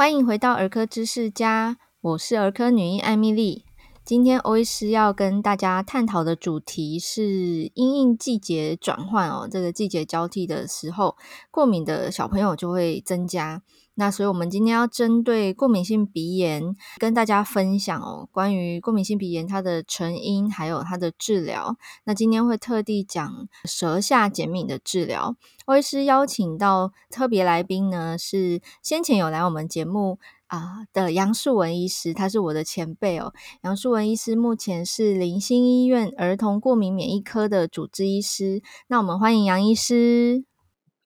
[0.00, 3.66] 欢迎回到儿科知识家，我是儿科女医艾米丽。
[4.02, 11.16] 今天欧医师要跟大家探讨的主题是因应季节转换哦，这个季节交替的时候，
[11.50, 13.62] 过敏的小朋友就会增加。
[14.00, 21.76] 那所以，我们今天要针对过敏性鼻炎跟大家分享哦，关于过敏性鼻炎它的成因还有它的治疗。
[22.04, 25.36] 那今天会特地讲舌下减敏的治疗。
[25.66, 33.34] 欧医师邀请到特别来宾呢，是先前有来我们节目啊、的杨树文医师，他是我的前辈哦。
[33.64, 38.62] 杨树文医师目前是林新医院儿童过敏免疫科的主治医师。
[38.88, 40.42] 那我们欢迎杨医师。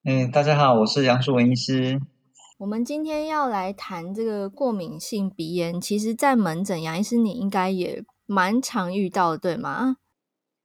[0.05, 2.01] 嗯，大家好，我是杨树文医师。
[2.65, 9.97] 我们今天要来谈这个过敏性鼻炎，其实，在门诊，杨医师你应该也蛮常遇到的，对吗？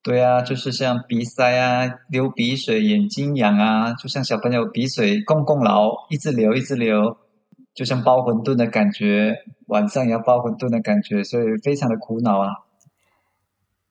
[0.02, 7.18] 对啊，就是像鼻塞啊、流鼻水、眼睛痒啊，就像小朋友鼻水共共老一直流一直流，
[7.74, 9.36] 就像包馄饨的感觉，
[9.68, 12.48] 晚上也要包馄饨的感觉，所以非常的苦恼啊。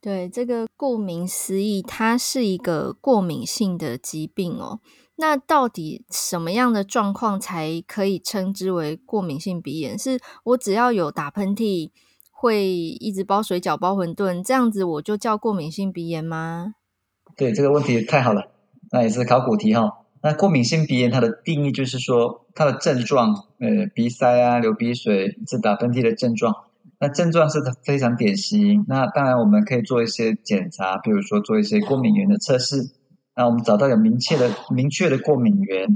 [0.01, 4.81] 对，这个顾名思义，它是一个过敏性的疾病哦。
[5.21, 9.99] 那到底什么样的状况才可以称之为过敏性鼻炎？
[9.99, 11.91] 是我只要有打喷嚏，
[12.31, 16.75] 会一直包水饺、包馄饨，这样子我就叫过敏性鼻炎吗？
[17.37, 18.53] 对，这个问题太好了，
[18.93, 20.05] 那也是考古题哈。
[20.23, 26.55] 那过敏性鼻炎它的定义就是说，它的症状，呃，鼻塞啊、流鼻水、一直打喷嚏的症状。
[27.01, 28.85] 那症状是非常典型。
[28.89, 32.91] 那当然我们可以做一些检查，比如说做一些过敏原的测试。
[33.39, 35.87] 那我们找到有明确的、明确的过敏源，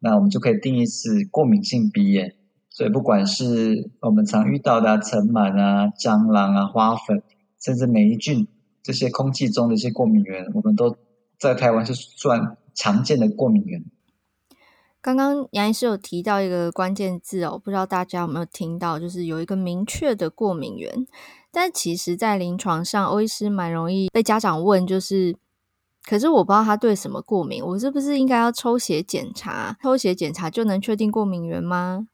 [0.00, 2.34] 那我们就可以定义是过敏性鼻炎。
[2.68, 7.22] 所以不管是我们常遇到的啊，尘螨啊、蟑螂啊、花粉，
[7.58, 8.46] 甚至霉菌
[8.82, 10.94] 这些空气中的一些过敏源，我们都
[11.38, 13.82] 在台湾是算常见的过敏源。
[15.00, 21.06] 刚刚杨医师有提到一个关键字哦，不知道大家有没有听到，就是有一个明确的过敏源。
[21.50, 25.34] 但其实，在临床上，欧医师蛮容易被家长问，就是。
[26.04, 29.76] 可是我不知道他对什么过敏，我是不是应该要抽血检查？
[29.82, 32.06] 抽血检查就能确定过敏源吗？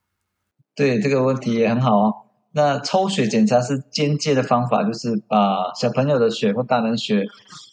[0.75, 2.13] 对，这个问题也很好哦。
[2.51, 7.25] 那抽血检查是间接的方法，就是把小朋友的血或大人血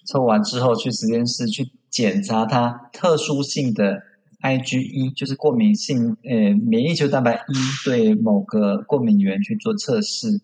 [0.07, 4.01] 抽完之后，去实验室去检查它特殊性的
[4.43, 10.41] IgE，就是过敏性呃免疫球蛋白一对某个过敏源去做测试。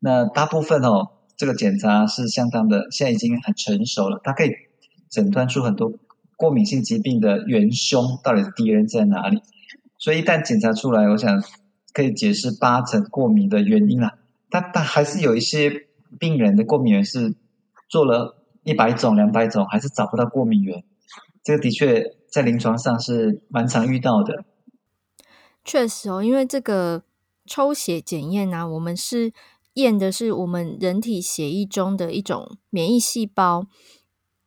[0.00, 4.50] 那大部分哦，这个检查是相当的，现在已经很成熟了，它可以。
[5.12, 5.92] 诊断出很多
[6.38, 9.42] 过敏性疾病的元凶，到底敌人在哪里？
[9.98, 11.42] 所以一旦检查出来，我想
[11.92, 14.18] 可以解释八成过敏的原因了。
[14.48, 15.86] 但但还是有一些
[16.18, 17.34] 病人的过敏源是
[17.90, 20.82] 做了一百种、两百种，还是找不到过敏源。
[21.44, 24.44] 这个的确在临床上是蛮常遇到的。
[25.62, 27.02] 确实哦，因为这个
[27.46, 29.32] 抽血检验呢，我们是
[29.74, 33.66] 验的是我们人体血液中的一种免疫细胞。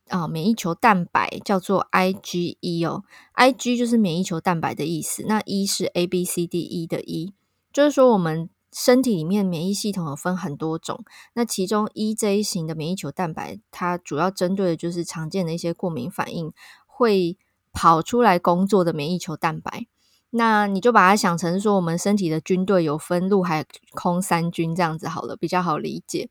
[0.09, 3.03] 啊、哦，免疫球蛋白叫做 IgE 哦
[3.35, 5.25] ，Ig 就是免疫球蛋白的意思。
[5.27, 7.33] 那 E 是 A B C D E 的 E，
[7.73, 11.03] 就是说我们身体里面免疫系统有分很多种。
[11.33, 16.53] 那其中 E 这一型的免疫球蛋白，它主要针对的就是常见的一些过敏反应
[16.85, 17.35] 会
[17.73, 19.87] 跑出来工作的免疫球蛋白。
[20.29, 26.29] 那你就把它想成说，我们身体的军队有分陆海空三军这样子好了，比较好理解。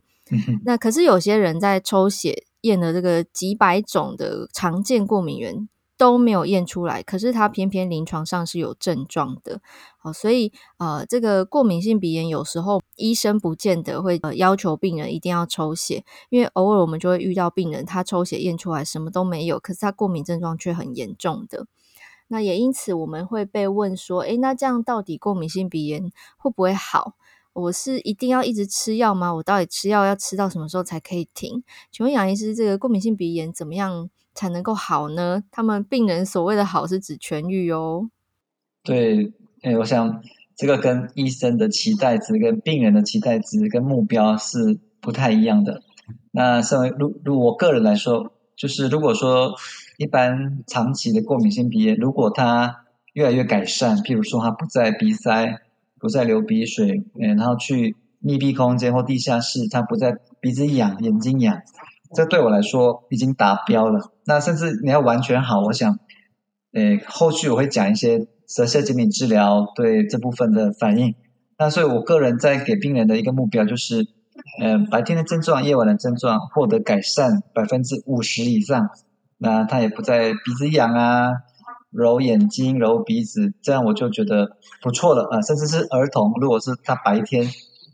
[0.64, 2.46] 那可是有些人在抽血。
[2.64, 9.60] 验了这个几百种的常见过敏源都没有验出来，可是他偏偏临床上是有症状的，
[9.96, 21.66] 好，所以呃，这个过敏性鼻炎有时候医生不见得会呃要求病人一定要抽血，因为偶尔我们就会遇到病人他抽血验出来什么都没有，可是他过敏症状却很严重的，
[22.26, 27.14] 那也因此我们会被问说，诶，那这样到底过敏性鼻炎会不会好？
[27.54, 29.32] 我是一定要一直吃药吗？
[29.32, 31.62] 我到底吃药要吃到什么时候才可以停？
[31.92, 35.44] 请问杨医师，这个过敏性鼻炎怎么样才能够好呢？
[35.52, 38.10] 他们病人所谓的好是指痊愈哦。
[38.82, 39.32] 对，
[39.62, 40.20] 诶，我想
[40.56, 45.80] 这个跟医生的期待值、跟病人的期待值、跟目标是不太一样的。
[46.32, 49.54] 那身为如如我个人来说，就是如果说
[49.96, 55.60] 一般长期的过敏性鼻炎，如果它越来越改善，譬如说它不再鼻塞。
[56.04, 61.62] 不再流鼻水，然后去密闭空间或地下室，他不再鼻子痒、眼睛痒，
[62.14, 64.12] 这对我来说已经达标了。
[64.26, 65.98] 那甚至你要完全好，我想，
[66.74, 71.14] 呃，后续我会讲一些舌下减敏治疗对这部分的反应。
[71.56, 74.06] 那所以我个人在给病人的一个目标就是，
[74.60, 78.90] 嗯、白天的症状、夜晚的症状获得改善百分之五十以上，
[79.38, 81.30] 那他也不再鼻子痒啊，
[81.94, 85.40] 揉眼睛、揉鼻子，这样我就觉得不错了啊。
[85.40, 87.48] 甚至是儿童，如果是他白天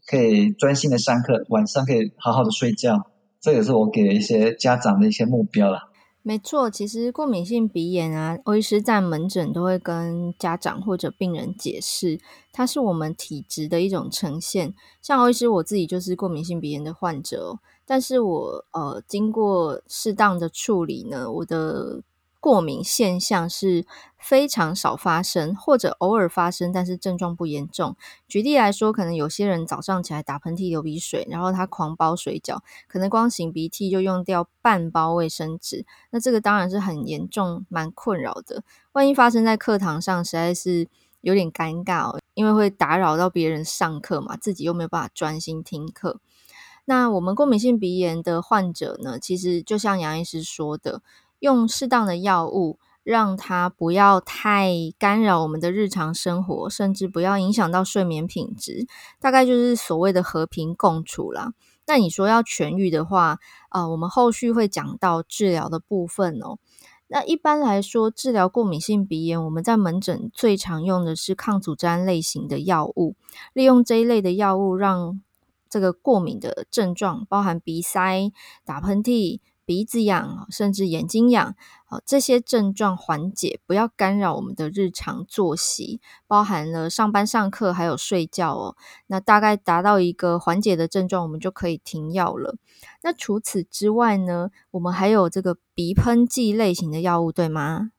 [0.07, 3.11] 可以专心的上课，晚上可以好好的睡觉，
[3.41, 5.91] 这也是我给一些家长的一些目标了。
[6.23, 12.19] 没错，其实过敏性鼻炎啊，欧医师在门诊都会跟家长或者病人解释，
[12.53, 14.75] 它是我们体质的一种呈现。
[15.03, 22.03] 像欧医师我自己就是过敏性鼻炎的患者哦，但是我呃经过适当的处理呢，我的。
[22.41, 23.85] 过敏现象是
[24.19, 27.95] 非常少发生，或者偶尔发生，但是症状不严重。
[28.27, 35.85] 举例来说，可能有些人早上起来打喷嚏、流鼻水，然后他狂包水饺，可能光擤鼻涕就用掉半包卫生纸。
[36.11, 38.65] 那这个当然是很严重、蛮困扰的。
[38.93, 40.89] 万一发生在课堂上，实在是
[41.21, 46.19] 有点尴尬哦，因为会打扰到别人上课嘛，自己又没有办法专心听课。
[46.87, 51.03] 那我们过敏性鼻炎的患者呢，其实就像杨医师说的。
[51.41, 58.87] 用适当的药物，让它不要太干扰我们的日常生活，甚至不要影响到睡眠品质，
[59.19, 61.53] 大概就是所谓的和平共处啦。
[61.87, 63.39] 那你说要痊愈的话，
[63.71, 66.59] 啊、呃，我们后续会讲到治疗的部分哦。
[67.09, 73.17] 那一般来说，治疗过敏性鼻炎，我们在门诊最常用的是抗组胺类型的药物，
[73.53, 75.21] 利用这一类的药物，让
[75.69, 78.31] 这个过敏的症状，包含鼻塞、
[78.65, 79.41] 打喷嚏。
[79.71, 81.55] 鼻子痒，甚至眼睛痒，
[81.87, 88.75] 好，这些症状缓解，不要干扰我们的日常作息，包含了上班、上课，还有睡觉哦。
[89.07, 92.57] 那大概达到一个缓解的症状，我们就可以停药了。
[93.05, 97.93] 那除此之外呢，我们还有这个鼻喷剂类型的药物，对吗？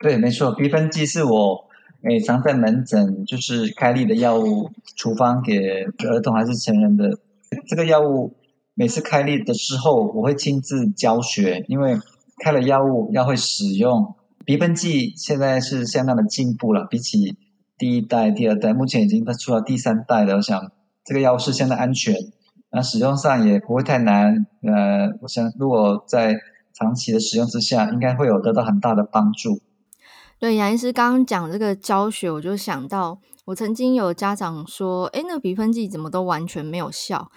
[0.00, 1.68] 对，没错，鼻喷剂是我
[2.08, 7.18] 诶常在门诊就是开立的药物，处方给儿童还是成人的
[7.66, 8.34] 这个药物。
[8.78, 11.98] 每次开立的时候，我会亲自教学，因为
[12.44, 14.14] 开了药物要会使用。
[14.44, 17.36] 鼻喷剂现在是相当的进步了，比起
[17.76, 20.36] 第一代、第二代，目前已经出了第三代了。
[20.36, 20.70] 我想
[21.04, 22.14] 这个药物是相当安全，
[22.70, 24.46] 那使用上也不会太难。
[24.62, 26.36] 呃，我想如果在
[26.72, 29.60] 长期的使用之下，应该会有得到很大的帮助。
[30.38, 37.28] 对，杨医师刚刚讲这个教学，我就想到，我曾经有家长说：“诶，那个鼻喷剂怎么都完全没有效？”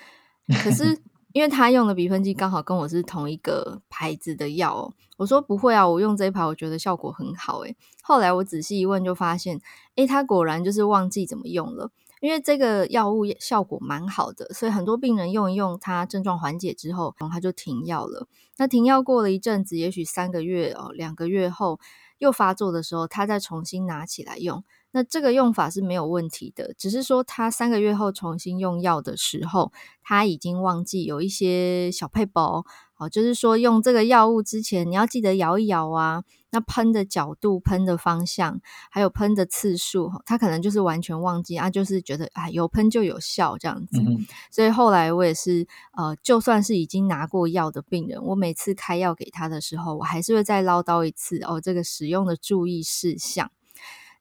[0.63, 1.01] 可是。
[1.33, 7.75] 因为他用的鼻喷剂刚好跟我是同一个牌子的药哦，我说不会啊，我用这一排我觉得效果很好诶。
[8.01, 9.59] 后来我仔细一问就发现，
[9.95, 11.91] 诶，他果然就是忘记怎么用了。
[12.19, 18.27] 因为这个药物效果蛮好的，所以很多病人用一用，他症状缓解之后，他就停药了。
[18.57, 21.79] 那停药过了一阵子，也许三个月哦，两个月后
[22.19, 24.63] 又发作的时候，他再重新拿起来用。
[24.91, 29.71] 那这个用法是没有问题的，只是说他三个月后重新用药的时候，
[30.03, 32.65] 他已经忘记有一些小配包，
[32.97, 38.59] 哦，就是说用这个药物之前，你要记得摇一摇啊，那喷的角度、喷的方向，
[38.89, 43.97] 还有喷的次数，他可能就是完全忘记啊，就是觉得啊有喷就有效这样子。
[43.97, 45.65] 嗯、所以后来我也是
[45.95, 53.49] 呃，就算是已经拿过药的病人，我每次开药给他的时候，我还是会再唠叨一次哦，这个使用的注意事项。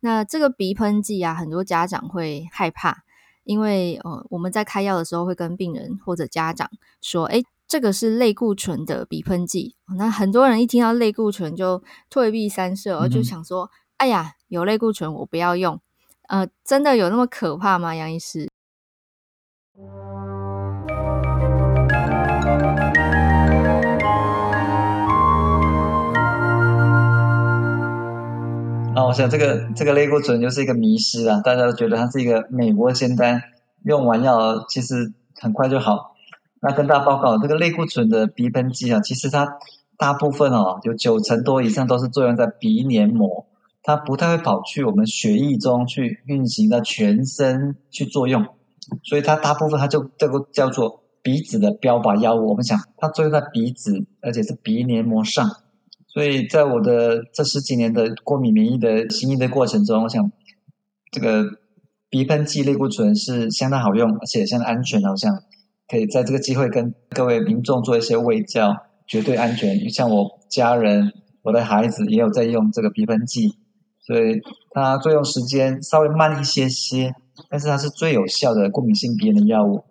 [0.01, 3.05] 那这个鼻喷剂啊，很多家长会害怕，
[3.45, 6.71] 因为呃，我们在开药的时候会跟病人或者家长
[7.01, 9.77] 说，哎，这个是类固醇的鼻喷剂。
[9.97, 15.81] 那很多人一听到类固醇就退避三舍，就想说，嗯、哎呀，有类固醇我不要用。
[16.29, 17.95] 呃，真的有那么可怕吗？
[17.95, 18.50] 杨医师？
[29.11, 33.43] 我想这个这个类固醇就是一个迷失啊，大家都觉得它是一个美国仙丹，
[33.83, 36.15] 用完药其实很快就好。
[36.63, 39.59] 那跟大家报告，这个类固醇的鼻喷剂啊，其实它
[39.99, 43.49] 大部分哦，有九成多以上都是作用在鼻黏膜，
[43.83, 48.47] 它不太会跑去我们血液中去运行到全身去作用，
[49.03, 52.51] 所以它大部分它就这个叫做鼻子的标靶药物。
[52.51, 55.51] 我们想它作用在鼻子，而且是鼻黏膜上。
[56.13, 60.33] 所以在我的这十几年的过敏免疫的行医的过程中，我想
[61.13, 61.45] 这个
[62.09, 65.11] 鼻喷剂类固醇是相当好用，而且相当安全的。
[65.11, 65.31] 我想
[65.87, 68.75] 可以在这个机会跟各位民众做一些卫教，
[69.07, 69.89] 绝对安全。
[69.89, 71.13] 像我家人、
[71.43, 73.57] 我的孩子也有在用这个鼻喷剂，
[74.01, 74.41] 所以
[74.73, 77.15] 它作用时间稍微慢一些些，
[77.49, 79.85] 但是它是最有效的过敏性鼻炎的药物。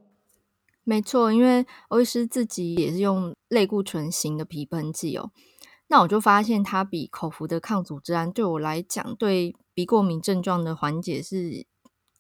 [0.84, 5.32] 没错，因为欧医师自己也是用类固醇型的鼻喷剂哦。
[5.90, 11.66] 那我就发现，它比口服的抗组织胺对我来讲，对鼻过敏症状的缓解是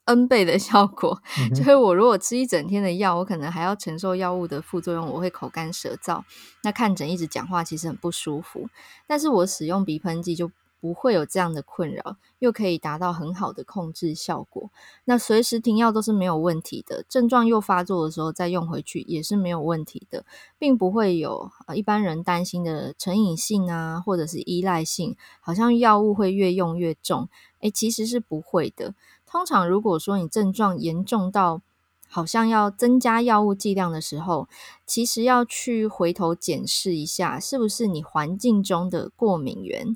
[0.05, 1.21] N 倍的效果。
[1.51, 6.23] 嗯、所以我如果吃一整天的药，我可能还要承受药物的副作用，我会口干舌燥。
[6.63, 8.67] 那看诊一直讲话，其实很不舒服。
[9.05, 14.69] 但是我使用鼻喷剂就不会有这样的困扰，又可以达到很好的控制效果。
[15.05, 20.25] 那随时停药都是没有问题的，症状又发作的时候再用回去也是没有问题的，
[20.57, 27.27] 并不会有呃一般人担心的成瘾性啊，或者是依赖性，好像药物会越用越重。
[27.59, 28.93] 诶，其实是不会的。
[29.25, 31.61] 通常如果说你症状严重到
[32.07, 34.47] 好像要增加药物剂量的时候，
[34.85, 39.95] 其实要去回头检视一下，是不是你环境中的过敏源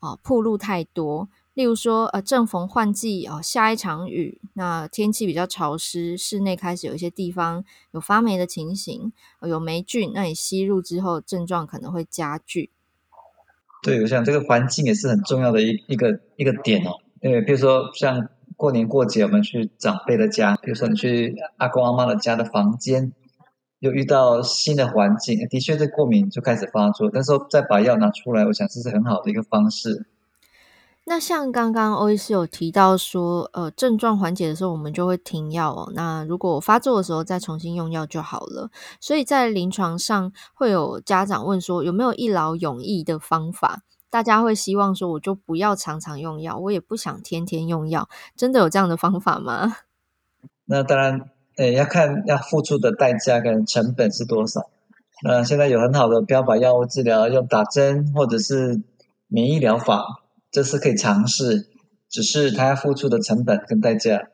[0.00, 1.28] 啊暴露太多。
[1.54, 12.70] 例如说，呃，正逢换季哦，下一场雨，那天气比较潮湿，室内开始有一些地方有发霉的情形，有霉菌，那你吸入之后症状可能会加剧。
[13.82, 16.92] 对，我想这个环境也是很重要的一一个一个点哦，
[17.22, 18.28] 因为比如说像。
[18.56, 23.10] 过年过节，我们去长辈的家，比如说你去阿公阿妈的家的房间，
[23.80, 27.10] 又遇到新的环境，的确这过敏就开始发作。
[27.12, 30.06] 但是再把药拿出来，我想这是很好的一个方式。
[31.04, 35.90] 那像刚刚欧医师有提到说，呃，症状缓解的时候，我们就会停药哦。
[35.94, 38.70] 那如果发作的时候再重新用药就好了。
[39.00, 43.82] 所以在临床上会有家长问说，有没有一劳永逸的方法？
[44.08, 49.78] 大家会希望说，我就不要常常用药，我也不想天天用药，真的有这样的方法吗？
[50.66, 51.30] 那当然，
[51.60, 54.70] 诶，要看要付出的代价跟成本是多少。
[55.22, 58.80] 那现在有很好的标靶药物治疗，用打针或者是
[59.28, 60.02] 免疫疗法，
[60.50, 61.68] 这是可以尝试，
[62.08, 64.30] 只是它要付出的成本跟代价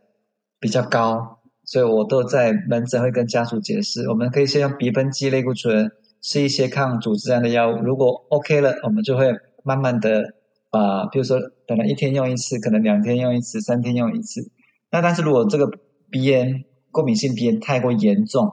[0.61, 5.90] 比较高，所以我都在门诊会跟家属解释，我们可以先用鼻喷剂类固醇，
[6.23, 9.35] 吃一些抗组织胺的药物，如果 OK 了，我们就会。
[9.68, 10.23] 慢慢的
[10.71, 14.49] 把，比如说本来一天用一次，可能两天用一次，三天用一次。
[14.92, 15.68] 那但是如果这个
[16.09, 16.64] 鼻炎
[16.96, 18.50] 过敏性鼻炎太过严重，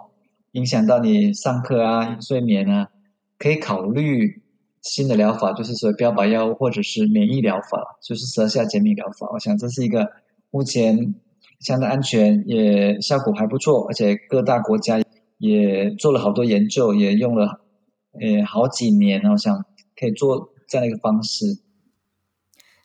[0.52, 2.90] 影响到你上课啊、睡眠啊，
[3.40, 4.42] 可以考虑
[4.82, 9.30] 新的疗法，就是说标靶药物或者是免疫疗法，就是舌下减敏疗法。
[9.32, 10.12] 我想这是一个
[10.52, 11.16] 目前
[11.62, 15.02] 相对安全，也效果还不错，而且各大国家
[15.38, 17.62] 也做了好多研究，也用了
[18.20, 19.64] 呃好几年，我想
[19.96, 20.50] 可以做。
[20.66, 21.46] 这样一个方式，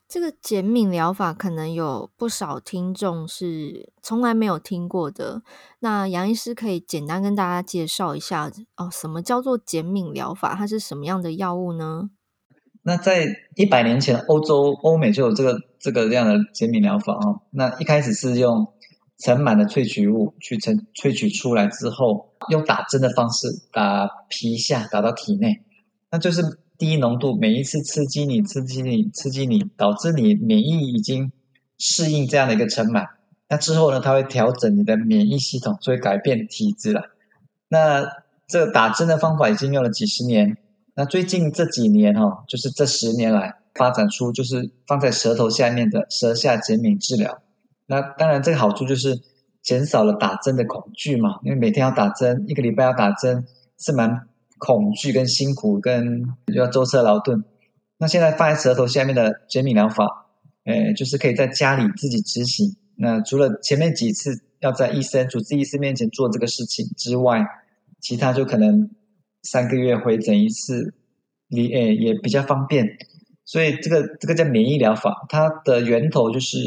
[0.08, 5.42] 这个减敏疗法可能有不少听众是从来没有听过的。
[5.80, 10.54] 那杨医师可以简单跟大家介绍一下哦，什么叫做减敏疗法？
[10.54, 12.08] 它是什么样的药物呢？
[12.82, 17.42] 那在一百年前，欧洲、欧美就有这个这个这样的减敏疗法哦。
[17.50, 18.72] 那一开始是用
[19.18, 25.62] 尘螨的萃取物去萃萃取出来之后，用打针的方式打皮下，打到体内，
[26.10, 26.42] 那就是。
[26.78, 31.32] 低浓度，每一次刺激你，刺激你，刺激你，导致你免疫已经
[31.76, 33.08] 适应这样的一个尘螨。
[33.48, 37.10] 那之后呢，它会调整你的免疫系统，所以改变体质了。
[37.68, 38.06] 那
[38.46, 40.56] 这个打针的方法已经用了几十年。
[40.94, 47.42] 那最近这几年哈、哦，就是这十年来发展出，就是放在舌头下面的舌下减敏治疗。
[47.86, 49.20] 那当然，这个好处就是
[49.62, 53.44] 减少了打针的恐惧嘛，因为每天要打针，一个礼拜要打针，
[53.78, 54.27] 是蛮。
[54.58, 56.22] 恐惧跟辛苦跟
[56.54, 57.44] 要舟车劳顿，
[57.98, 60.26] 那现在放在舌头下面的减敏疗法，
[60.64, 62.76] 诶，就是可以在家里自己执行。
[62.96, 67.44] 那除了前面几次要在医生、主治医师面前做这个事情之外，
[68.00, 68.90] 其他就可能
[69.42, 70.94] 三个月回诊一次，
[71.48, 72.86] 你诶也比较方便。
[73.44, 76.58] 所以这个这个叫免疫疗法，它的源头就是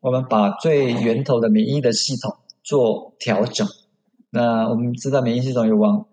[0.00, 3.66] 我们把最源头的免疫的系统做调整。
[4.30, 6.06] 那我们知道免疫系统有往。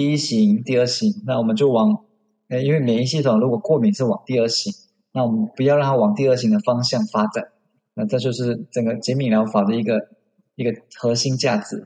[0.00, 2.06] 第一型、第二型，那我们就往，
[2.48, 4.72] 因为免疫系统如果过敏是往第二型，
[5.12, 7.48] 那我们不要让它往第二型的方向发展，
[7.92, 10.08] 那这就是整个减敏疗法的一个
[10.54, 11.84] 一个核心价值。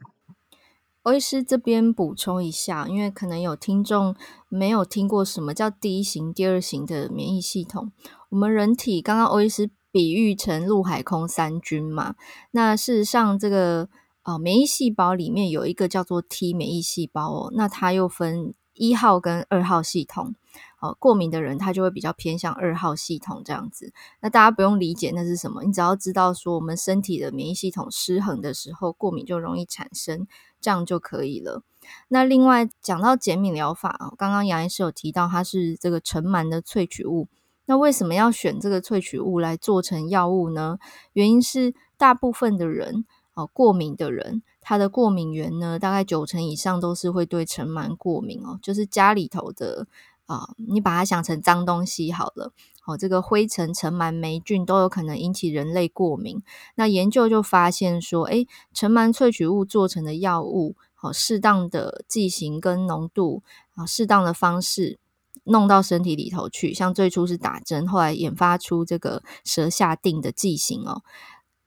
[1.03, 4.15] 欧医师这边补充一下，因为可能有听众
[4.49, 7.91] 没有听过什么叫第一型、第二型的免疫系统。
[8.29, 12.15] 我们人体刚刚欧医师比喻成陆海空三军嘛，
[12.53, 13.89] 那事实上这个。
[14.25, 20.35] 哦，免疫细胞里面有一个叫做 T 免疫细胞哦，那它又分一号跟二号系统。
[20.81, 23.93] 哦，过敏的人他就会比较偏向二号系统这样子。
[24.21, 30.27] 那大家不用理解那是什么，你只要知道说我们身体的免疫系统失衡的时候，过敏就容易产生，
[30.61, 31.63] 这样就可以了。
[32.09, 37.29] 那另外讲到减敏疗法，刚刚杨医师有提到它是这个尘螨的萃取物，
[37.65, 40.79] 那为什么要选这个萃取物来做成药物呢？
[41.15, 43.07] 原因是大部分的人。
[43.35, 48.59] 哦，过敏的人，他的过敏源呢，大概九成以上都是会对尘螨过敏哦。
[48.63, 49.87] 就是家里头的
[50.27, 52.53] 啊、你把它想成脏东西好了。
[52.87, 56.43] 哦，这个灰尘、尘螨、霉菌都有可能引起人类过敏。
[56.77, 63.43] 那研究就发现说，诶，尘螨萃取物做成的药物，好、哦，适当的剂型跟浓度
[63.75, 64.99] 啊，适当的方式，
[65.45, 66.73] 弄到身体里头去。
[66.73, 71.03] 像最初是打针，后来研发出这个舌下定的剂型哦，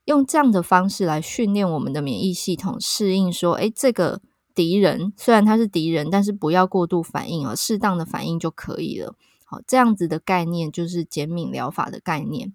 [0.08, 4.22] 用这样的方式来训练我们的免疫系统，适应说，哎，这个
[4.56, 9.16] 敌人虽然他是敌人，但是不要过度反应哦，适当的反应就可以了。
[9.44, 12.54] 好，这样子的概念就是减敏疗法的概念。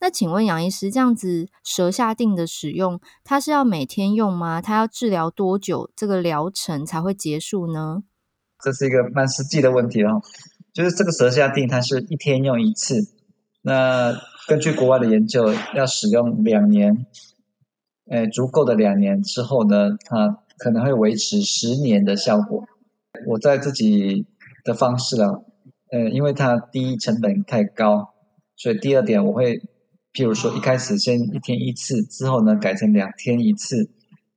[0.00, 4.62] 那请问杨医师，这样子舌下定的使用，它是要每天用吗？
[4.62, 8.02] 它要治疗多久，这个疗程才会结束呢？
[8.62, 10.22] 这是一个蛮实际的问题哦。
[10.72, 13.12] 就是这个舌下定，它是一天用一次。
[13.60, 14.14] 那
[14.46, 17.06] 根据国外的研究，要使用两年，
[18.10, 22.64] 诶，足够的两年之后呢，它可能会维持十年的效果。
[23.26, 24.26] 我在自己
[24.64, 25.30] 的方式啊，
[25.90, 28.14] 呃，因为它第一成本太高，
[28.56, 29.60] 所以第二点我会。
[30.12, 33.90] 譬如说，一开始先一天一次，之后呢，改成两天一次。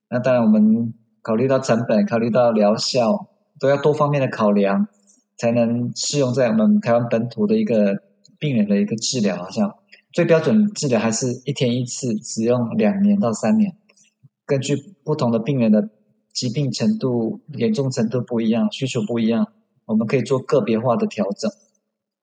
[0.09, 3.29] 那当然，我们考虑到成本，考虑到疗效，
[3.61, 4.89] 都要多方面的考量，
[5.37, 8.03] 才能适用在我们台湾本土的一个
[8.37, 9.37] 病人的一个治疗。
[9.37, 9.73] 好像
[10.11, 13.77] 最标准治疗还是一天一次，使用两年到三年。
[14.43, 15.89] 根据不同的病人的
[16.33, 19.53] 疾病程度、严重程度不一样，需求不一样，
[19.85, 21.51] 我们可以做个别化的调整。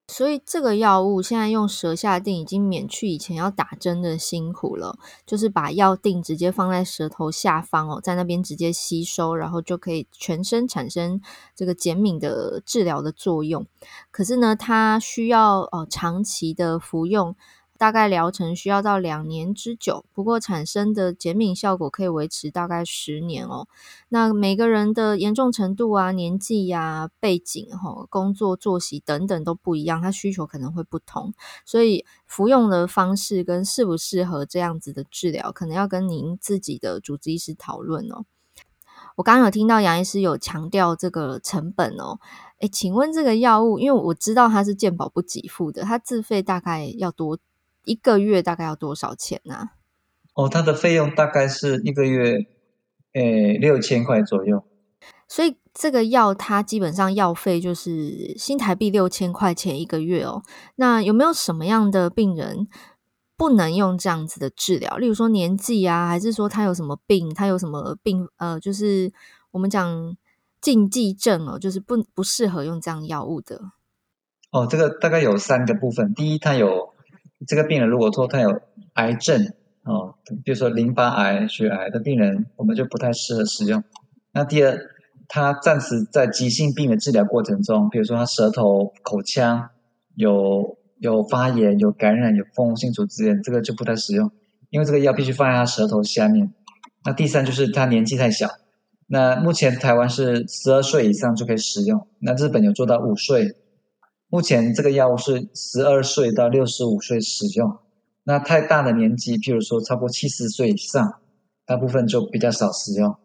[0.09, 11.21] 所以这个药物现在用舌下定已经免去以前要打针的辛苦了，就是把药定直接放在舌头下方哦，在那边直接吸收，然后就可以全身产生
[11.55, 13.65] 这个减敏的治疗的作用。
[14.11, 17.37] 可是呢，它需要呃长期的服用。
[17.79, 23.69] 大概疗程需要到两年之久，不过产生的减敏效果可以维持大概十年哦。
[24.09, 38.25] 那每个人的严重程度啊、年纪呀、背景、哈、工作作息等等都不一样，它需求可能会不同，所以服用的方式跟适不适合这样子的治疗，可能要跟您自己的主治医师讨论哦。
[39.17, 42.19] 我刚刚有听到杨医师有强调这个成本哦，
[42.61, 47.39] 诶，请问这个药物，因为我知道它是健保不给付的，它自费大概要多？
[47.87, 49.73] 一个月大概要多少钱呢、啊？
[50.35, 52.37] 哦，它的费用大概是一个月，
[53.15, 54.63] 诶，六千块左右。
[55.27, 60.43] 所以这个药它基本上药费就是新台币六千块钱一个月哦。
[60.75, 62.69] 那有没有什么样的病人
[63.35, 64.99] 不能用这样子的治疗？
[64.99, 67.33] 例如说年纪啊，还是说他有什么病？
[67.33, 68.29] 他有什么病？
[68.37, 69.11] 呃，就是
[69.53, 70.15] 我们讲
[70.61, 73.59] 禁忌症哦，就是不不适合用这样药物的。
[74.51, 76.13] 哦，这个大概有三个部分。
[76.13, 76.95] 第一，它有。
[77.47, 78.63] 这个病人如果说他有
[78.95, 83.85] 癌症哦，比如说淋巴癌、血癌的病人，我们就不太适合使用。
[84.33, 84.77] 那第二，
[85.29, 89.69] 他暂时在急性病的治疗过程中，比如说他舌头、口腔
[90.15, 94.31] 有有发炎、有感染、有蜂窝性组织炎，这个就不太实用，
[94.71, 96.53] 因为这个药必须放在他舌头下面。
[97.05, 98.49] 那第三就是他年纪太小，
[99.07, 103.55] 那目前台湾是十二岁以上就可以使用，那日本有做到五岁。
[104.29, 107.79] 目前这个药物是十二岁到六十五岁使用，
[108.25, 111.21] 那太大的年纪，譬如说超过七十岁以上，
[111.65, 113.17] 大部分就比较少使用。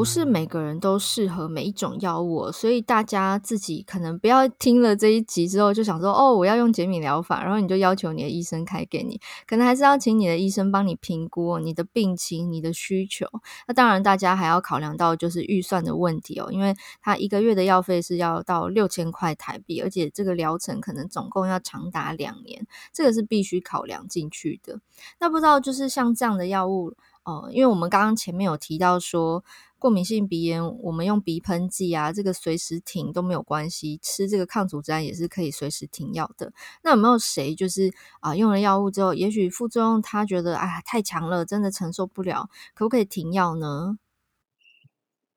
[0.00, 13.26] 不是每个人都适合每一种药物，所以大家自己可能不要 听了这一集之后就想说哦，我要用减敏疗法，然后你就要求你的医生开给你，可能还是要请你的医生帮你评估你的病情、你的需求。
[13.68, 24.80] 那当然，大家还要考量到就是预算的问题哦，因为他一个月的药费是要到六千块台币，而且这个疗程可能总共要长达两年，这个是必须考量进去的。
[25.18, 29.44] 那不知道就是像这样的药物哦、因为我们刚刚前面有提到说。
[29.80, 33.98] 过敏性鼻炎，我们用鼻喷剂啊，这个随时停都没有关系。
[34.02, 36.52] 吃这个抗组织胺也是可以随时停药的。
[36.84, 37.90] 那有没有谁就是
[38.20, 43.96] 啊用了药物之后，也许副作用他觉得啊太强了，真的承受不了，可不可以停药呢？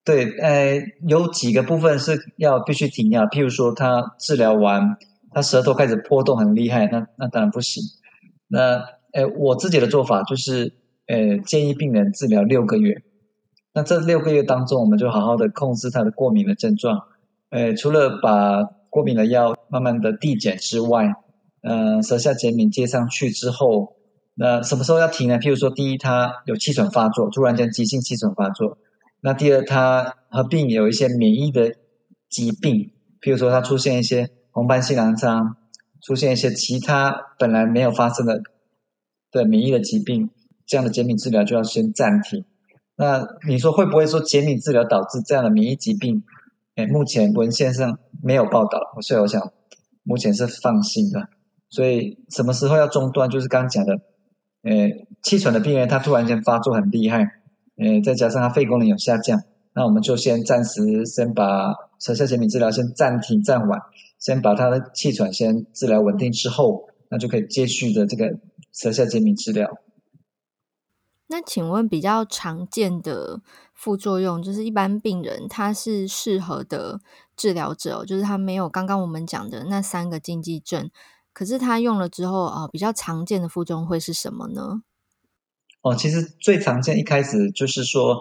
[0.03, 3.21] 对，呃，有几个部分是要必须停药。
[3.21, 4.97] 譬如说，他治疗完，
[5.31, 7.81] 他舌头开始破洞很厉害，那那当然不行。
[8.49, 10.73] 那呃，我自己的做法就是，
[11.07, 13.01] 呃，建议病人治疗六个月。
[13.73, 17.07] 那这六个月当中，我们就好好的控制他的过敏的症状。
[17.49, 21.13] 呃，除了把过敏的药慢慢的递减之外，
[21.61, 23.95] 呃，舌下减敏接上去之后，
[24.35, 25.39] 那什么时候要停呢？
[25.39, 28.77] 譬如说，第一，他有气喘发作，突然间急性气喘发作；
[29.21, 31.75] 那第二，他合并有一些免疫的
[32.29, 35.57] 疾病，譬如说他出现一些红斑性狼疮，
[36.01, 38.41] 出现一些其他本来没有发生的
[39.31, 40.29] 的免疫的疾病，
[40.67, 42.45] 这样的减敏治疗就要先暂停。
[42.95, 46.23] 那你说会不会说减敏治疗导致这样的免疫疾病？
[46.75, 49.51] 诶，目前文献上没有报道，所以我想
[50.03, 51.29] 目前是放心的。
[51.69, 53.29] 所以什么时候要中断？
[53.29, 53.93] 就是刚刚讲的，
[54.63, 54.89] 呃，
[55.23, 57.19] 气喘的病人他突然间发作很厉害，
[57.77, 59.41] 呃，再加上他肺功能有下降，
[59.73, 63.79] 那我们就先暂时先把舌下减敏治疗先暂停暂缓，
[64.19, 68.37] 先把他的气喘先治疗稳定之后，那就可以接续的这个
[68.71, 69.77] 舌下减敏治疗。
[71.33, 73.41] 那请问比较常见的
[73.73, 77.01] 副作用，就是一般病人他是适合的
[77.35, 80.91] 治疗者，就是他没有刚刚我们讲的那三个禁忌症。
[81.33, 84.83] 可是他用了之后啊，比较常见的副作用会是什么呢？
[85.81, 88.15] 哦，其实最常见一开始就是说，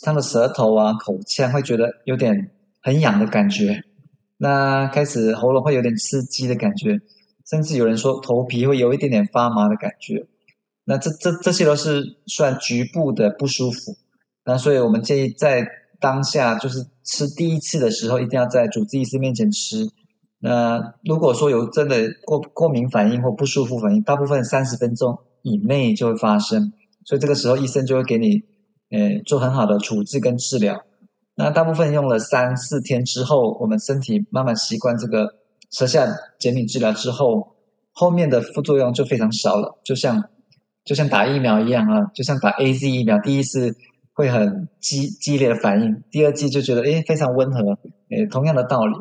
[0.00, 2.50] 他的舌头啊、口腔会觉得有点
[2.80, 3.82] 很痒的感觉，
[4.38, 6.98] 那开始喉咙会有点刺激的感觉，
[7.44, 10.26] 甚至有人说头皮会有一点点发麻的感觉。
[10.84, 13.96] 那这这这些都是算局部的不舒服。
[14.44, 15.66] 那所以我们建议在
[16.00, 19.88] 当下就是吃第一次的时候，一定要在主治医师面前吃。
[20.38, 26.74] 那如果说有真的过过敏反应或不舒服反应，大部分三十分钟以内就会发生，
[27.06, 28.42] 所以这个时候医生就会给你，
[28.90, 30.84] 呃，做很好的处置跟治疗。
[31.34, 35.36] 那大部分用了三四天之后，我们身体慢慢习惯这个
[35.70, 36.06] 舌下
[36.38, 37.56] 减敏治疗之后，
[37.92, 40.28] 后面的副作用就非常少了，就像
[40.84, 43.74] 就像打疫苗一样啊，就像打 AZ 疫苗，第一次
[44.12, 47.78] 会很激激烈的反应，第二剂就觉得诶非常温和，
[48.10, 48.94] 诶同样的道理。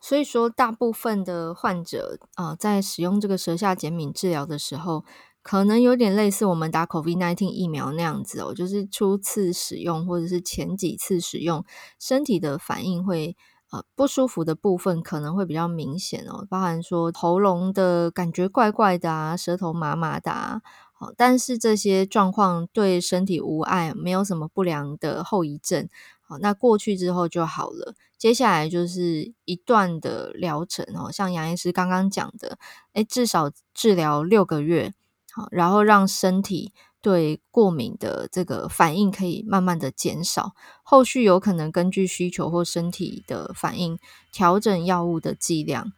[0.00, 5.04] 所以说，大部分的患者啊、在使用这个舌下减敏治疗的时候，
[5.42, 11.62] 可能有点类似我们打 COVID-19 疫苗那样子哦，就是初次使用或者是前几次使用，
[11.98, 13.36] 身体的反应会
[13.70, 20.60] 呃不舒服的部分可能会比较明显哦，包含说喉咙的感觉怪怪的啊，舌头麻麻的啊。
[20.92, 25.88] 好但是这些状况对身体无碍，没有什么不良的后遗症。
[26.20, 27.94] 好，那过去之后就好了。
[28.18, 32.58] 接下来就是一段的疗程哦，像杨医师刚刚讲的，
[32.92, 34.92] 诶，至少治疗六个月，
[35.32, 40.52] 好，然后让身体对过敏的这个反应可以慢慢的减少。
[40.82, 43.98] 后续有可能根据需求或身体的反应
[44.32, 45.92] 调整药物的剂量。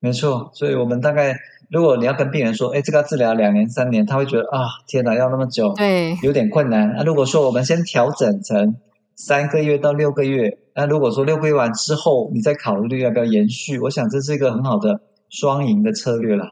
[0.00, 1.36] 没错，所以我们大概。
[1.70, 6.92] 如果你要跟病人说，哎，这个要治疗两年三年，他会觉得啊，天哪，要那么久，对，有点困难。
[6.96, 8.76] 那、啊、如果说我们先调整成
[9.16, 15.00] 三个月到六个月，那如果说六个月完之后，你再考虑要不要延续，我想这是一个很好的
[15.30, 16.50] 双赢的策略了。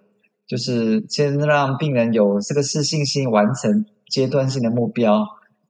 [0.50, 5.24] 就是先让病人有这个自信心，完成阶段性的目标，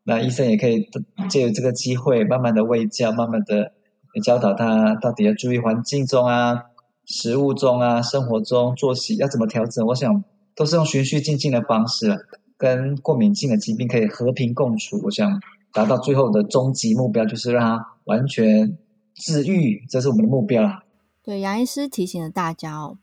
[0.04, 0.88] 那医生也可以
[1.28, 3.72] 借由这个机会，慢慢的喂教，慢慢的
[4.24, 6.62] 教导他到底要注意环境中啊。
[7.04, 9.84] 食物中啊，生活中作息要怎么调整？
[9.88, 10.24] 我想
[10.56, 12.16] 都是用循序渐进的方式，
[12.56, 14.98] 跟过敏性的疾病可以和平共处。
[15.04, 15.42] 我想
[15.74, 18.78] 达到最后的终极目标，就是让他完全
[19.14, 20.80] 治愈，这是我们的目标。
[21.22, 22.96] 对，杨医师提醒了大家哦，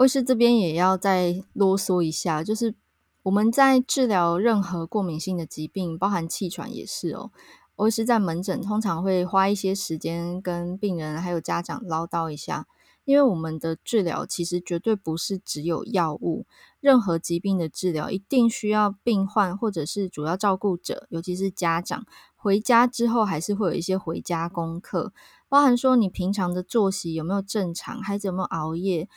[0.00, 2.74] 欧医师这边也要再啰嗦一下，就是
[3.22, 7.30] 我们在治疗任何过敏性的疾病，包含气喘也是哦。
[7.76, 12.66] 欧医师在门诊通常会花一些时间跟病人还有家长唠叨一下。
[13.04, 16.46] 因为我们的治疗其实绝对不是只有药物，
[16.80, 25.12] 任何疾病的治疗一定需要病患或者是主要照顾者，尤其是家长回家之后还是会有一些回家功课，
[25.48, 29.08] 包含说你平常的作息有没有正常，孩子有没有熬夜。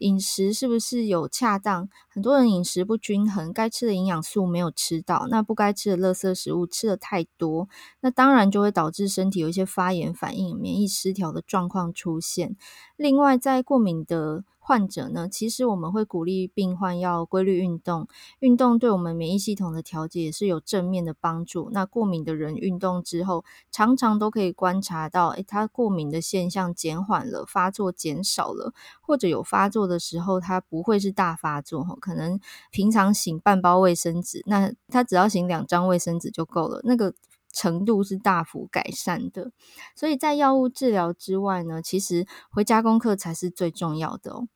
[0.00, 1.88] 饮食是不是有恰当？
[2.08, 7.68] 很多人饮食不均衡，该吃的营养素没有吃到，那不该吃的垃圾食物吃的太多，
[8.00, 12.56] 那当然就会导致身体有一些发炎反应、免疫失调的状况出现。
[12.96, 18.06] 另外，在过敏的患者呢，其实我们会鼓励病患要规律运动，
[18.38, 21.68] 运动对我们免疫系统的调节也是有正面的帮助。
[21.72, 32.38] 那过敏的人运动之后，常常都可以观察到，诶，他过敏的现象减缓了，发作减少了，或者有发作的时候，他不会是大发作，可能
[32.70, 37.12] 平常擤半包卫生纸，那他只要擤两张卫生纸就够了，那个。
[37.52, 39.52] 程度是大幅改善的，
[39.94, 44.48] 所以在药物治疗之外呢，其实回家功课才是最重要的哦。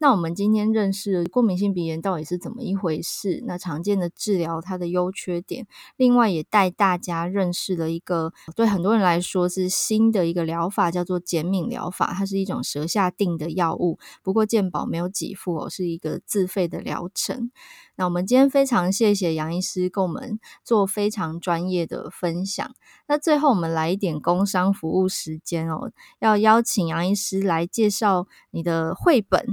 [0.00, 17.50] 那我们今天认识过敏性鼻炎到底是怎么一回事，那常见的治疗它的优缺点，另外也带大家认识了一个对很多人来说是新的一个疗法，叫做减敏疗法，它是一种舌下定的药物，不过健保没有给付哦，是一个自费的疗程。
[17.98, 22.70] 那我们今天非常谢谢杨医师跟我们做非常专业的分享。
[23.08, 29.44] 那最后我们来一点工商服务时间哦，要邀请杨医师来介绍你的绘本。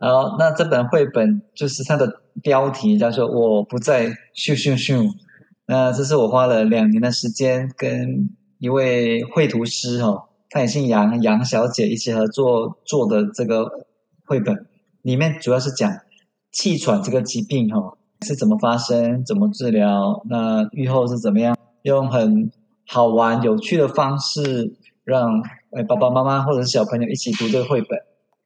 [0.00, 5.02] 好，那这本绘本就是它的标题叫做《我不再咻咻咻》。
[5.66, 13.86] 那这是我花了两年的时间跟一位绘图师哦，她也姓杨，杨小姐一起合作做的这个
[14.24, 14.66] 绘本，
[15.02, 15.92] 里面主要是讲。
[16.52, 22.52] 气喘这个疾病，哈，是怎么发生，怎么治疗，那愈后是怎么样，用很
[22.86, 25.42] 好玩、有趣的方式，让
[25.88, 27.98] 爸爸妈妈或者是小朋友一起读这个绘本，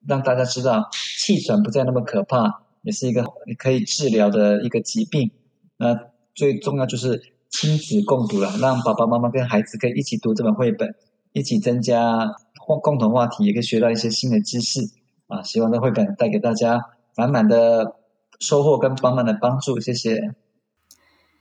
[0.06, 0.88] 让大家知道
[1.18, 3.24] 气喘不再那么可怕，也是一个
[3.58, 5.32] 可以治疗的一个疾病。
[5.76, 5.98] 那
[6.34, 10.94] 最重要就是亲子共读了，让爸爸妈妈跟孩子可以一起读这本绘本，
[11.32, 12.34] 一起增加
[12.66, 14.80] 共共同话题，也可以学到一些新的知识
[15.26, 15.42] 啊！
[15.42, 16.80] 希望这绘本带给大家
[17.16, 17.96] 满满的
[18.38, 19.80] 收获跟满满的帮助。
[19.80, 20.34] 谢谢。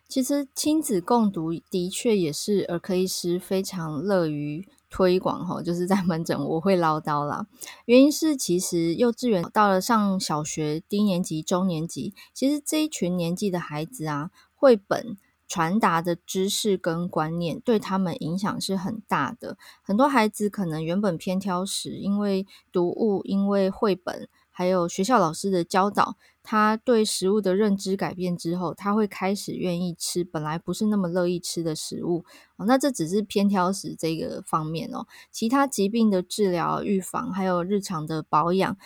[0.08, 7.48] 其实亲子共读的确也是儿科医师非常乐于推广哈，就是在门诊我会唠叨啦。
[7.86, 19.58] 原因是其实幼稚园到了上小学低年级、中年级，其实这一群年纪的孩子啊，绘本传达的知识跟观念对他们影响是很大的。
[19.82, 24.30] 很多孩子可能原本偏挑食，因为读物，因为绘本。
[24.58, 32.24] 还有学校老师的教导，他对食物的认知改变之后，他会开始愿意吃本来不是那么乐意吃的食物。
[32.56, 38.78] 哦，那这只是偏挑食这个方面哦，其他疾病的治疗、预防，还有日常的保养。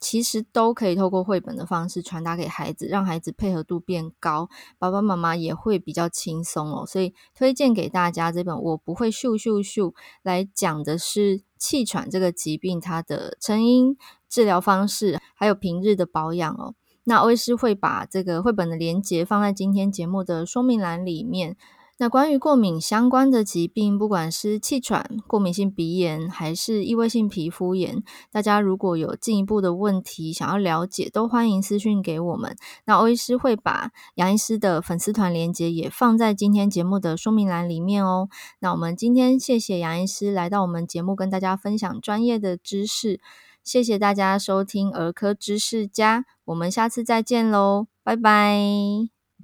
[0.00, 6.86] 其实都可以透过绘本的方式传达给孩子，让孩子配合度变高，爸爸妈妈也会比较轻松哦。
[6.86, 9.90] 所以推荐给大家这本《我不会咻咻咻》，
[10.22, 13.96] 来讲的是气喘这个疾病它的成因、
[14.28, 16.74] 治疗方式，还有平日的保养哦。
[17.04, 21.56] 那欧医师会把这个绘本的连结放在今天节目的说明栏里面。
[22.00, 32.56] 那关于过敏相关的疾病，不管是气喘、过敏性鼻炎，还是异位性皮肤炎，大家如果有进一步的问题想要了解，都欢迎私讯给我们。
[32.84, 38.28] 那欧医师会把杨医师的粉丝团连接也放在今天节目的说明栏里面哦。
[38.60, 43.20] 那我们今天谢谢杨医师来到我们节目，跟大家分享专业的知识。
[43.64, 48.56] 谢谢大家收听儿科知识家，我们下次再见喽，拜拜，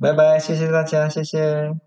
[0.01, 1.84] 拜拜，谢谢大家，谢谢。